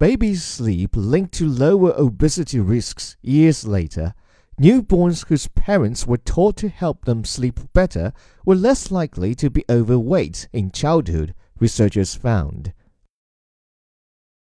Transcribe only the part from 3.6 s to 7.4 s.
later, newborns whose parents were taught to help them